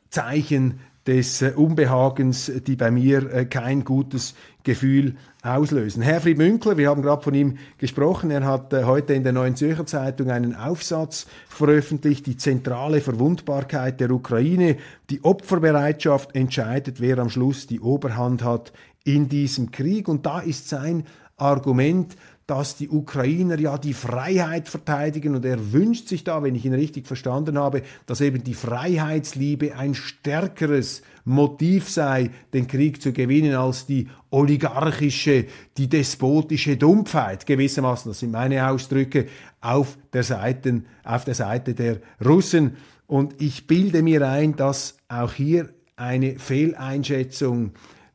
Zeichen 0.09 0.79
des 1.07 1.41
äh, 1.41 1.53
Unbehagens, 1.55 2.51
die 2.67 2.75
bei 2.75 2.91
mir 2.91 3.33
äh, 3.33 3.45
kein 3.45 3.83
gutes 3.85 4.35
Gefühl 4.63 5.15
auslösen. 5.41 6.03
Herfried 6.03 6.37
Münkler, 6.37 6.77
wir 6.77 6.89
haben 6.89 7.01
gerade 7.01 7.23
von 7.23 7.33
ihm 7.33 7.57
gesprochen, 7.77 8.29
er 8.29 8.45
hat 8.45 8.73
äh, 8.73 8.83
heute 8.83 9.13
in 9.13 9.23
der 9.23 9.31
Neuen 9.31 9.55
Zürcher 9.55 9.85
Zeitung 9.85 10.29
einen 10.29 10.53
Aufsatz 10.55 11.25
veröffentlicht, 11.47 12.25
die 12.25 12.35
zentrale 12.35 12.99
Verwundbarkeit 12.99 14.01
der 14.01 14.11
Ukraine, 14.11 14.75
die 15.09 15.23
Opferbereitschaft 15.23 16.35
entscheidet, 16.35 16.99
wer 16.99 17.17
am 17.19 17.29
Schluss 17.29 17.65
die 17.65 17.79
Oberhand 17.79 18.43
hat 18.43 18.73
in 19.05 19.29
diesem 19.29 19.71
Krieg. 19.71 20.09
Und 20.09 20.25
da 20.25 20.41
ist 20.41 20.67
sein 20.67 21.05
Argument, 21.37 22.17
dass 22.47 22.77
die 22.77 22.87
Ukrainer 22.87 23.59
ja 23.59 23.77
die 23.77 23.93
Freiheit 23.93 24.69
verteidigen 24.69 25.35
und 25.35 25.43
er 25.43 25.73
wünscht 25.73 26.07
sich 26.07 26.23
da, 26.23 26.41
wenn 26.41 26.55
ich 26.55 26.63
ihn 26.63 26.73
richtig 26.73 27.05
verstanden 27.05 27.59
habe, 27.59 27.83
dass 28.05 28.21
eben 28.21 28.41
die 28.41 28.53
Freiheitsliebe 28.53 29.75
ein 29.75 29.93
stärkeres 29.93 31.01
Motiv 31.25 31.89
sei, 31.89 32.31
den 32.53 32.67
Krieg 32.67 33.01
zu 33.01 33.11
gewinnen, 33.11 33.53
als 33.53 33.85
die 33.85 34.07
oligarchische, 34.29 35.45
die 35.77 35.89
despotische 35.89 36.77
Dumpfheit, 36.77 37.45
gewissermaßen, 37.45 38.11
das 38.11 38.19
sind 38.19 38.31
meine 38.31 38.69
Ausdrücke, 38.69 39.27
auf 39.59 39.97
der 40.13 40.23
Seite, 40.23 40.83
auf 41.03 41.25
der 41.25 41.35
Seite 41.35 41.73
der 41.73 41.97
Russen. 42.23 42.77
Und 43.07 43.41
ich 43.41 43.67
bilde 43.67 44.01
mir 44.01 44.25
ein, 44.25 44.55
dass 44.55 44.97
auch 45.09 45.33
hier 45.33 45.69
eine 45.97 46.39
Fehleinschätzung 46.39 47.73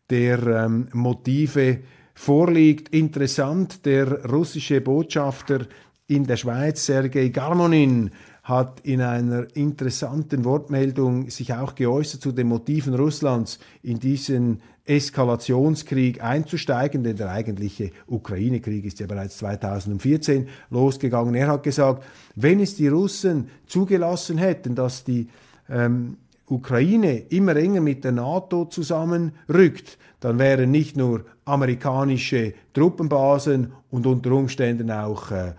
der 0.09 0.47
ähm, 0.47 0.89
Motive 0.93 1.81
vorliegt. 2.23 2.91
Interessant, 2.91 3.85
der 3.85 4.25
russische 4.27 4.81
Botschafter 4.81 5.67
in 6.07 6.25
der 6.25 6.37
Schweiz, 6.37 6.87
Sergei 6.87 7.29
Garmonin, 7.29 8.11
hat 8.45 8.81
in 8.81 9.01
einer 9.01 9.47
interessanten 9.57 10.45
Wortmeldung 10.45 11.31
sich 11.31 11.53
auch 11.53 11.75
geäußert 11.75 12.23
zu 12.23 12.31
den 12.31 12.47
Motiven 12.47 12.95
Russlands 12.95 13.59
in 13.83 13.99
diesen 13.99 14.63
Eskalationskrieg 14.85 16.23
einzusteigen, 16.23 17.03
denn 17.03 17.17
der 17.17 17.31
eigentliche 17.31 17.91
Ukraine-Krieg 18.07 18.85
ist 18.85 19.01
ja 19.01 19.07
bereits 19.07 19.39
2014 19.39 20.49
losgegangen. 20.71 21.35
Er 21.35 21.49
hat 21.49 21.65
gesagt, 21.65 22.05
wenn 22.37 22.61
es 22.61 22.77
die 22.77 22.89
Russen 22.89 23.49
zugelassen 23.67 24.39
hätten, 24.39 24.77
dass 24.77 25.03
die 25.03 25.29
ähm, 25.69 26.19
Ukraine 26.53 27.19
immer 27.31 27.57
enger 27.57 27.81
mit 27.81 28.05
der 28.05 28.13
NATO 28.13 28.67
zusammenrückt, 28.67 29.99
dann 30.21 30.39
wären 30.39 30.71
nicht 30.71 30.97
nur 30.97 31.25
amerikanische 31.45 32.55
Truppenbasen 32.75 33.73
und 33.91 34.07
unter 34.07 34.33
Umständen 34.33 34.91
auch 34.91 35.31
äh, 35.31 35.55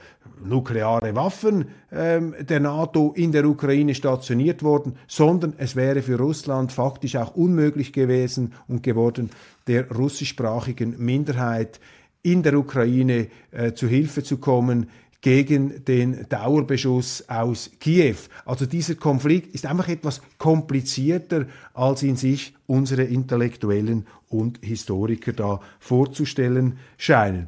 nukleare 0.46 1.16
Waffen 1.16 1.66
ähm, 1.92 2.36
der 2.40 2.60
NATO 2.60 3.14
in 3.16 3.32
der 3.32 3.46
Ukraine 3.46 3.96
stationiert 3.96 4.64
worden, 4.64 4.96
sondern 5.08 5.54
es 5.58 5.76
wäre 5.76 6.02
für 6.02 6.18
Russland 6.18 6.72
faktisch 6.72 7.16
auch 7.16 7.36
unmöglich 7.36 7.94
gewesen 7.94 8.54
und 8.68 8.84
geworden, 8.84 9.30
der 9.68 9.90
russischsprachigen 9.92 10.96
Minderheit 10.98 11.80
in 12.22 12.42
der 12.42 12.58
Ukraine 12.58 13.28
äh, 13.52 13.74
zu 13.74 13.88
Hilfe 13.88 14.24
zu 14.24 14.38
kommen, 14.38 14.90
gegen 15.24 15.86
den 15.86 16.28
Dauerbeschuss 16.28 17.28
aus 17.30 17.72
Kiew. 17.80 18.18
Also 18.46 18.66
dieser 18.66 18.96
Konflikt 18.96 19.56
ist 19.56 19.66
einfach 19.66 19.88
etwas 19.88 20.22
komplizierter, 20.38 21.48
als 21.74 22.04
ihn 22.04 22.18
sich 22.18 22.54
unsere 22.68 23.04
Intellektuellen 23.04 24.06
und 24.28 24.60
Historiker 24.62 25.32
da 25.32 25.62
vorzustellen 25.80 26.78
scheinen. 26.98 27.48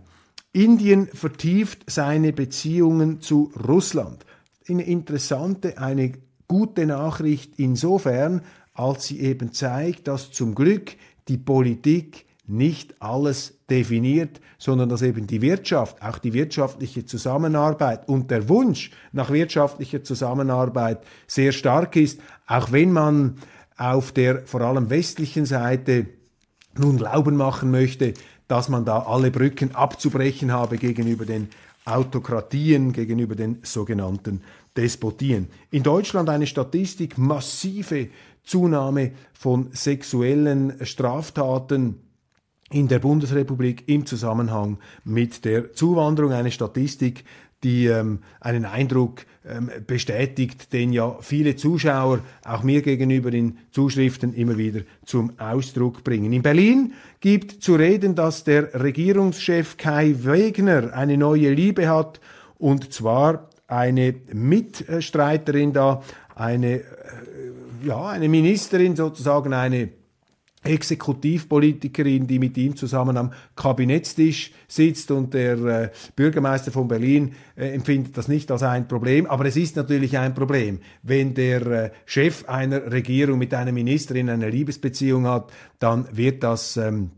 Indien 0.53 1.07
vertieft 1.07 1.83
seine 1.91 2.31
Beziehungen 2.31 3.19
zu 3.19 3.51
Russland. 3.67 4.25
Eine 4.69 4.83
interessante, 4.83 5.77
eine 5.77 6.13
gute 6.47 6.85
Nachricht 6.85 7.55
insofern, 7.57 8.41
als 8.73 9.07
sie 9.07 9.19
eben 9.19 9.51
zeigt, 9.51 10.07
dass 10.07 10.31
zum 10.31 10.55
Glück 10.55 10.95
die 11.27 11.37
Politik 11.37 12.25
nicht 12.47 13.01
alles 13.01 13.54
definiert, 13.69 14.41
sondern 14.57 14.89
dass 14.89 15.01
eben 15.01 15.27
die 15.27 15.41
Wirtschaft, 15.41 16.01
auch 16.01 16.17
die 16.19 16.33
wirtschaftliche 16.33 17.05
Zusammenarbeit 17.05 18.07
und 18.07 18.29
der 18.29 18.47
Wunsch 18.47 18.91
nach 19.11 19.31
wirtschaftlicher 19.31 20.03
Zusammenarbeit 20.03 21.03
sehr 21.27 21.51
stark 21.51 21.95
ist, 21.95 22.19
auch 22.47 22.71
wenn 22.71 22.91
man 22.91 23.37
auf 23.77 24.11
der 24.11 24.45
vor 24.45 24.61
allem 24.61 24.89
westlichen 24.89 25.45
Seite 25.45 26.07
nun 26.77 26.97
Glauben 26.97 27.35
machen 27.35 27.71
möchte, 27.71 28.13
dass 28.47 28.69
man 28.69 28.85
da 28.85 28.99
alle 28.99 29.31
Brücken 29.31 29.73
abzubrechen 29.73 30.51
habe 30.51 30.77
gegenüber 30.77 31.25
den 31.25 31.49
Autokratien, 31.85 32.93
gegenüber 32.93 33.35
den 33.35 33.59
sogenannten 33.63 34.41
Despotien. 34.77 35.47
In 35.71 35.83
Deutschland 35.83 36.29
eine 36.29 36.47
Statistik, 36.47 37.17
massive 37.17 38.09
Zunahme 38.43 39.11
von 39.33 39.69
sexuellen 39.71 40.85
Straftaten 40.85 42.04
in 42.75 42.89
der 42.89 42.99
Bundesrepublik 42.99 43.87
im 43.87 44.05
Zusammenhang 44.05 44.79
mit 45.05 45.45
der 45.45 45.71
Zuwanderung. 45.73 46.33
Eine 46.33 46.51
Statistik, 46.51 47.23
die 47.63 47.85
ähm, 47.85 48.19
einen 48.41 48.65
Eindruck 48.65 49.25
ähm, 49.47 49.71
bestätigt, 49.87 50.73
den 50.73 50.91
ja 50.91 51.17
viele 51.21 51.55
Zuschauer 51.55 52.19
auch 52.43 52.63
mir 52.63 52.81
gegenüber 52.81 53.31
in 53.31 53.59
Zuschriften 53.71 54.33
immer 54.33 54.57
wieder 54.57 54.81
zum 55.05 55.39
Ausdruck 55.39 56.03
bringen. 56.03 56.33
In 56.33 56.41
Berlin 56.41 56.93
gibt 57.21 57.63
zu 57.63 57.75
reden, 57.75 58.13
dass 58.13 58.43
der 58.43 58.73
Regierungschef 58.73 59.77
Kai 59.77 60.13
Wegner 60.23 60.93
eine 60.93 61.17
neue 61.17 61.53
Liebe 61.53 61.87
hat 61.87 62.19
und 62.57 62.91
zwar 62.91 63.49
eine 63.67 64.15
Mitstreiterin 64.33 65.71
da, 65.71 66.03
eine, 66.35 66.81
äh, 66.81 66.83
ja, 67.85 68.05
eine 68.09 68.27
Ministerin 68.27 68.97
sozusagen, 68.97 69.53
eine 69.53 69.89
Exekutivpolitikerin, 70.65 72.27
die 72.27 72.39
mit 72.39 72.57
ihm 72.57 72.75
zusammen 72.75 73.17
am 73.17 73.31
Kabinettstisch 73.55 74.51
sitzt 74.67 75.11
und 75.11 75.33
der 75.33 75.57
äh, 75.57 75.89
Bürgermeister 76.15 76.71
von 76.71 76.87
Berlin 76.87 77.33
äh, 77.55 77.69
empfindet 77.69 78.17
das 78.17 78.27
nicht 78.27 78.51
als 78.51 78.63
ein 78.63 78.87
Problem. 78.87 79.25
Aber 79.27 79.45
es 79.45 79.55
ist 79.55 79.75
natürlich 79.75 80.17
ein 80.17 80.33
Problem, 80.33 80.79
wenn 81.03 81.33
der 81.33 81.65
äh, 81.67 81.91
Chef 82.05 82.47
einer 82.49 82.91
Regierung 82.91 83.39
mit 83.39 83.53
einer 83.53 83.71
Ministerin 83.71 84.29
eine 84.29 84.49
Liebesbeziehung 84.49 85.27
hat, 85.27 85.51
dann 85.79 86.07
wird 86.11 86.43
das 86.43 86.77
ähm, 86.77 87.11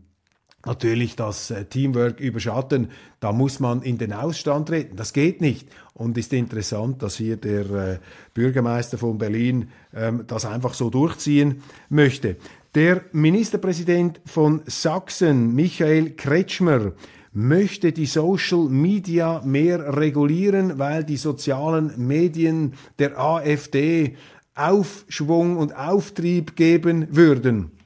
natürlich 0.66 1.16
das 1.16 1.50
äh, 1.50 1.64
Teamwork 1.64 2.20
überschatten. 2.20 2.90
Da 3.20 3.32
muss 3.32 3.60
man 3.60 3.82
in 3.82 3.98
den 3.98 4.12
Ausstand 4.12 4.68
treten. 4.68 4.96
Das 4.96 5.12
geht 5.12 5.40
nicht. 5.40 5.68
Und 5.94 6.18
ist 6.18 6.32
interessant, 6.32 7.02
dass 7.02 7.16
hier 7.16 7.36
der 7.36 7.70
äh, 7.70 7.98
Bürgermeister 8.34 8.98
von 8.98 9.18
Berlin 9.18 9.70
ähm, 9.94 10.24
das 10.26 10.44
einfach 10.44 10.74
so 10.74 10.90
durchziehen 10.90 11.62
möchte. 11.88 12.36
Der 12.74 13.02
Ministerpräsident 13.12 14.20
von 14.26 14.62
Sachsen, 14.66 15.54
Michael 15.54 16.10
Kretschmer, 16.10 16.92
möchte 17.32 17.92
die 17.92 18.06
Social 18.06 18.68
Media 18.68 19.40
mehr 19.44 19.96
regulieren, 19.96 20.78
weil 20.78 21.04
die 21.04 21.16
sozialen 21.16 21.92
Medien 21.96 22.74
der 22.98 23.18
AfD 23.18 24.16
Aufschwung 24.54 25.56
und 25.56 25.74
Auftrieb 25.76 26.56
geben 26.56 27.06
würden 27.10 27.77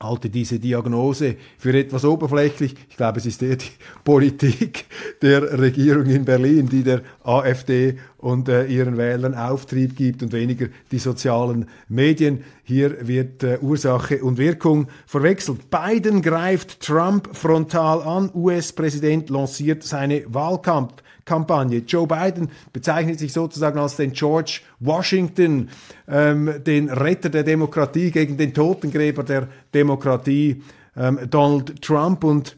halte 0.00 0.30
diese 0.30 0.60
Diagnose 0.60 1.36
für 1.58 1.76
etwas 1.76 2.04
oberflächlich. 2.04 2.74
Ich 2.88 2.96
glaube, 2.96 3.18
es 3.18 3.26
ist 3.26 3.42
eher 3.42 3.56
die 3.56 3.66
Politik 4.04 4.86
der 5.22 5.58
Regierung 5.58 6.06
in 6.06 6.24
Berlin, 6.24 6.68
die 6.68 6.82
der 6.82 7.02
AfD 7.24 7.98
und 8.18 8.48
äh, 8.48 8.66
ihren 8.66 8.96
Wählern 8.96 9.34
Auftrieb 9.34 9.96
gibt 9.96 10.22
und 10.22 10.32
weniger 10.32 10.68
die 10.90 10.98
sozialen 10.98 11.68
Medien. 11.88 12.44
Hier 12.62 13.06
wird 13.06 13.42
äh, 13.42 13.58
Ursache 13.60 14.22
und 14.22 14.38
Wirkung 14.38 14.88
verwechselt. 15.06 15.70
Biden 15.70 16.22
greift 16.22 16.80
Trump 16.80 17.34
frontal 17.36 18.02
an. 18.02 18.30
US-Präsident 18.34 19.30
lanciert 19.30 19.82
seine 19.82 20.22
Wahlkampf. 20.28 20.94
Kampagne. 21.28 21.82
Joe 21.86 22.06
Biden 22.06 22.48
bezeichnet 22.72 23.18
sich 23.18 23.32
sozusagen 23.32 23.78
als 23.78 23.96
den 23.96 24.12
George 24.12 24.60
Washington, 24.80 25.68
ähm, 26.08 26.54
den 26.66 26.88
Retter 26.88 27.28
der 27.28 27.44
Demokratie 27.44 28.10
gegen 28.10 28.38
den 28.38 28.54
Totengräber 28.54 29.22
der 29.22 29.48
Demokratie, 29.74 30.62
ähm, 30.96 31.20
Donald 31.28 31.82
Trump. 31.82 32.24
Und 32.24 32.56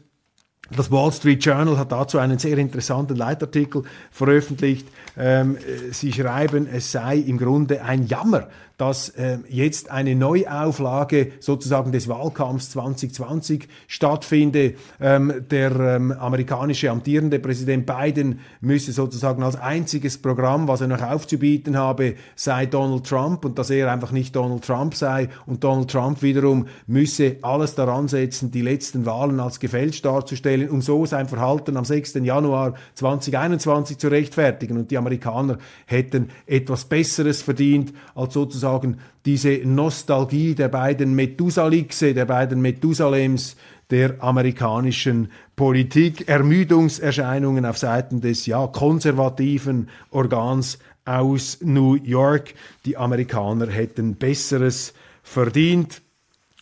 Das 0.75 0.89
Wall 0.89 1.11
Street 1.11 1.43
Journal 1.43 1.77
hat 1.77 1.91
dazu 1.91 2.17
einen 2.17 2.39
sehr 2.39 2.57
interessanten 2.57 3.17
Leitartikel 3.17 3.83
veröffentlicht. 4.09 4.87
Ähm, 5.17 5.57
äh, 5.57 5.91
sie 5.91 6.13
schreiben, 6.13 6.65
es 6.71 6.93
sei 6.93 7.17
im 7.17 7.37
Grunde 7.37 7.83
ein 7.83 8.07
Jammer, 8.07 8.47
dass 8.81 9.09
äh, 9.09 9.37
jetzt 9.47 9.91
eine 9.91 10.15
Neuauflage 10.15 11.33
sozusagen 11.39 11.91
des 11.91 12.07
Wahlkampfs 12.07 12.71
2020 12.71 13.67
stattfinde. 13.87 14.73
Ähm, 14.99 15.45
der 15.51 15.71
ähm, 15.71 16.11
amerikanische 16.11 16.89
amtierende 16.89 17.37
Präsident 17.37 17.85
Biden 17.85 18.39
müsse 18.59 18.91
sozusagen 18.91 19.43
als 19.43 19.55
einziges 19.55 20.19
Programm, 20.19 20.67
was 20.67 20.81
er 20.81 20.87
noch 20.87 21.03
aufzubieten 21.03 21.77
habe, 21.77 22.15
sei 22.35 22.65
Donald 22.65 23.05
Trump 23.05 23.45
und 23.45 23.59
dass 23.59 23.69
er 23.69 23.91
einfach 23.91 24.11
nicht 24.11 24.35
Donald 24.35 24.63
Trump 24.63 24.95
sei 24.95 25.29
und 25.45 25.63
Donald 25.63 25.91
Trump 25.91 26.23
wiederum 26.23 26.65
müsse 26.87 27.35
alles 27.43 27.75
daran 27.75 28.07
setzen, 28.07 28.49
die 28.49 28.61
letzten 28.61 29.05
Wahlen 29.05 29.39
als 29.39 29.59
gefälscht 29.59 30.05
darzustellen, 30.05 30.60
um 30.69 30.81
so 30.81 31.05
sein 31.05 31.27
Verhalten 31.27 31.77
am 31.77 31.85
6. 31.85 32.15
Januar 32.23 32.75
2021 32.95 33.97
zu 33.97 34.09
rechtfertigen. 34.09 34.77
Und 34.77 34.91
die 34.91 34.97
Amerikaner 34.97 35.57
hätten 35.85 36.29
etwas 36.45 36.85
Besseres 36.85 37.41
verdient 37.41 37.93
als 38.15 38.33
sozusagen 38.33 38.81
sagen, 38.81 38.99
diese 39.25 39.61
Nostalgie 39.65 40.55
der 40.55 40.69
beiden 40.69 41.13
Methusalixe, 41.13 42.13
der 42.13 42.25
beiden 42.25 42.61
Methusalems 42.61 43.55
der 43.89 44.23
amerikanischen 44.23 45.31
Politik, 45.55 46.27
Ermüdungserscheinungen 46.27 47.65
auf 47.65 47.77
Seiten 47.77 48.21
des 48.21 48.45
ja 48.45 48.65
konservativen 48.67 49.89
Organs 50.09 50.79
aus 51.03 51.59
New 51.61 51.95
York. 51.95 52.53
Die 52.85 52.95
Amerikaner 52.95 53.67
hätten 53.67 54.15
Besseres 54.15 54.93
verdient 55.23 56.01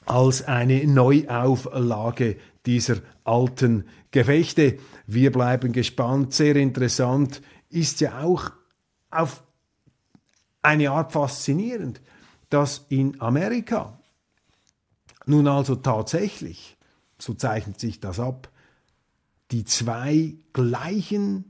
als 0.05 0.47
eine 0.47 0.85
Neuauflage 0.87 2.37
dieser 2.69 2.97
alten 3.23 3.85
Gefechte. 4.11 4.77
Wir 5.07 5.31
bleiben 5.31 5.71
gespannt. 5.71 6.35
Sehr 6.35 6.55
interessant 6.55 7.41
ist 7.71 7.99
ja 7.99 8.21
auch 8.21 8.51
auf 9.09 9.41
eine 10.61 10.91
Art 10.91 11.11
faszinierend, 11.11 11.99
dass 12.51 12.85
in 12.89 13.19
Amerika 13.21 13.99
nun 15.25 15.47
also 15.47 15.75
tatsächlich, 15.75 16.77
so 17.17 17.33
zeichnet 17.33 17.79
sich 17.79 17.99
das 17.99 18.19
ab, 18.19 18.51
die 19.49 19.65
zwei 19.65 20.35
gleichen 20.53 21.45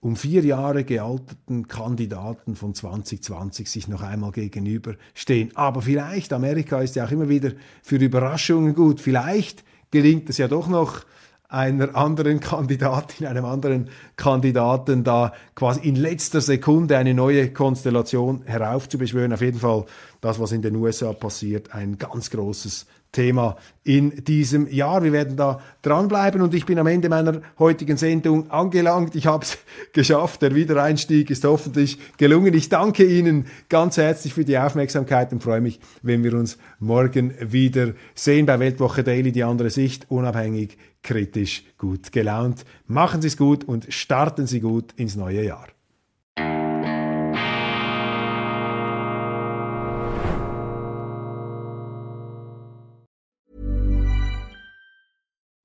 um 0.00 0.16
vier 0.16 0.42
Jahre 0.44 0.84
gealterten 0.84 1.68
Kandidaten 1.68 2.54
von 2.54 2.74
2020 2.74 3.70
sich 3.70 3.88
noch 3.88 4.02
einmal 4.02 4.32
gegenüberstehen. 4.32 5.56
Aber 5.56 5.80
vielleicht, 5.80 6.34
Amerika 6.34 6.80
ist 6.80 6.96
ja 6.96 7.06
auch 7.06 7.10
immer 7.10 7.30
wieder 7.30 7.52
für 7.82 7.96
Überraschungen 7.96 8.74
gut, 8.74 9.00
vielleicht 9.00 9.64
gelingt 9.90 10.30
es 10.30 10.38
ja 10.38 10.48
doch 10.48 10.68
noch 10.68 11.00
einer 11.48 11.96
anderen 11.96 12.40
Kandidatin, 12.40 13.26
einem 13.26 13.44
anderen 13.44 13.88
Kandidaten 14.16 15.04
da 15.04 15.32
quasi 15.54 15.80
in 15.80 15.96
letzter 15.96 16.40
Sekunde 16.40 16.96
eine 16.96 17.12
neue 17.12 17.52
Konstellation 17.52 18.42
heraufzubeschwören. 18.44 19.32
Auf 19.32 19.40
jeden 19.40 19.58
Fall 19.58 19.84
das, 20.20 20.38
was 20.38 20.52
in 20.52 20.62
den 20.62 20.76
USA 20.76 21.12
passiert, 21.12 21.74
ein 21.74 21.98
ganz 21.98 22.30
großes 22.30 22.86
Thema 23.12 23.56
in 23.82 24.24
diesem 24.24 24.68
Jahr. 24.68 25.02
Wir 25.02 25.12
werden 25.12 25.36
da 25.36 25.60
dranbleiben 25.82 26.42
und 26.42 26.54
ich 26.54 26.66
bin 26.66 26.78
am 26.78 26.86
Ende 26.86 27.08
meiner 27.08 27.40
heutigen 27.58 27.96
Sendung 27.96 28.50
angelangt. 28.50 29.14
Ich 29.16 29.26
habe 29.26 29.44
es 29.44 29.58
geschafft. 29.92 30.42
Der 30.42 30.54
Wiedereinstieg 30.54 31.30
ist 31.30 31.44
hoffentlich 31.44 31.98
gelungen. 32.16 32.54
Ich 32.54 32.68
danke 32.68 33.04
Ihnen 33.04 33.46
ganz 33.68 33.96
herzlich 33.96 34.34
für 34.34 34.44
die 34.44 34.58
Aufmerksamkeit 34.58 35.32
und 35.32 35.42
freue 35.42 35.60
mich, 35.60 35.80
wenn 36.02 36.22
wir 36.22 36.34
uns 36.34 36.58
morgen 36.78 37.34
wieder 37.40 37.94
sehen 38.14 38.46
bei 38.46 38.60
Weltwoche 38.60 39.02
Daily, 39.02 39.32
die 39.32 39.44
andere 39.44 39.70
Sicht, 39.70 40.10
unabhängig, 40.10 40.78
kritisch, 41.02 41.64
gut 41.78 42.12
gelaunt. 42.12 42.64
Machen 42.86 43.22
Sie 43.22 43.28
es 43.28 43.36
gut 43.36 43.64
und 43.64 43.92
starten 43.92 44.46
Sie 44.46 44.60
gut 44.60 44.92
ins 44.96 45.16
neue 45.16 45.44
Jahr. 45.44 45.66